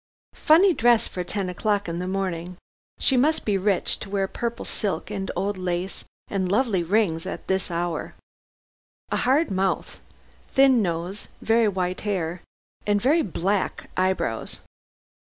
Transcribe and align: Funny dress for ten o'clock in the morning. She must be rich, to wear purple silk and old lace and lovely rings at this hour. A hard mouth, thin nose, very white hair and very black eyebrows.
Funny 0.41 0.73
dress 0.73 1.07
for 1.07 1.23
ten 1.23 1.47
o'clock 1.47 1.87
in 1.87 1.99
the 1.99 2.07
morning. 2.07 2.57
She 2.97 3.15
must 3.15 3.45
be 3.45 3.55
rich, 3.55 3.99
to 3.99 4.09
wear 4.09 4.27
purple 4.27 4.65
silk 4.65 5.11
and 5.11 5.29
old 5.35 5.59
lace 5.59 6.05
and 6.27 6.51
lovely 6.51 6.81
rings 6.81 7.27
at 7.27 7.45
this 7.47 7.69
hour. 7.69 8.15
A 9.11 9.17
hard 9.17 9.51
mouth, 9.51 9.99
thin 10.55 10.81
nose, 10.81 11.27
very 11.43 11.67
white 11.67 12.01
hair 12.01 12.41
and 12.87 12.99
very 12.99 13.21
black 13.21 13.91
eyebrows. 13.95 14.57